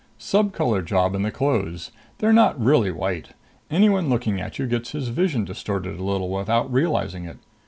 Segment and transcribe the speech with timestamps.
[0.17, 1.91] "Subcolor job in the clothes.
[2.17, 3.33] They're not really white.
[3.69, 7.37] Anyone looking at you gets his vision distorted a little without realizing it.